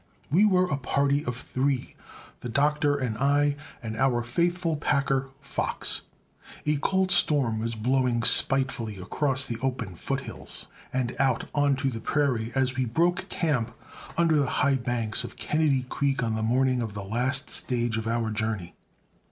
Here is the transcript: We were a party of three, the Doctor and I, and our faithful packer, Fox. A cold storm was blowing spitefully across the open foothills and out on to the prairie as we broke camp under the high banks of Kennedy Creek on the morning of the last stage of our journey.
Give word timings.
We 0.31 0.45
were 0.45 0.65
a 0.65 0.77
party 0.77 1.23
of 1.25 1.37
three, 1.37 1.93
the 2.39 2.49
Doctor 2.49 2.95
and 2.95 3.15
I, 3.19 3.55
and 3.83 3.95
our 3.95 4.23
faithful 4.23 4.75
packer, 4.75 5.29
Fox. 5.41 6.01
A 6.65 6.77
cold 6.77 7.11
storm 7.11 7.59
was 7.59 7.75
blowing 7.75 8.23
spitefully 8.23 8.95
across 8.97 9.45
the 9.45 9.59
open 9.59 9.93
foothills 9.95 10.65
and 10.91 11.15
out 11.19 11.47
on 11.53 11.75
to 11.75 11.91
the 11.91 12.01
prairie 12.01 12.51
as 12.55 12.75
we 12.75 12.85
broke 12.85 13.29
camp 13.29 13.75
under 14.17 14.37
the 14.37 14.47
high 14.63 14.75
banks 14.77 15.23
of 15.23 15.37
Kennedy 15.37 15.83
Creek 15.87 16.23
on 16.23 16.33
the 16.33 16.41
morning 16.41 16.81
of 16.81 16.95
the 16.95 17.03
last 17.03 17.51
stage 17.51 17.95
of 17.95 18.07
our 18.07 18.31
journey. 18.31 18.73